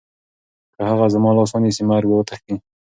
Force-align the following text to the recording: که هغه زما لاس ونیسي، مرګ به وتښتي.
که 0.73 0.79
هغه 0.89 1.05
زما 1.13 1.29
لاس 1.37 1.51
ونیسي، 1.53 1.83
مرګ 1.89 2.05
به 2.09 2.15
وتښتي. 2.17 2.55